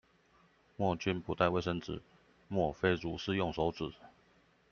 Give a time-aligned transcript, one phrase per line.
[0.77, 2.01] 若君不帶衛生紙，
[2.47, 3.93] 莫非汝是用手指